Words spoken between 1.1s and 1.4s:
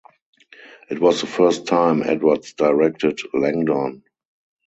the